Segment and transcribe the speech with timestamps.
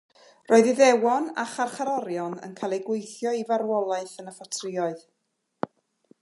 [0.51, 5.07] Roedd Iddewon a charcharorion yn cael eu gweithio i farwolaeth yn y ffatrïoedd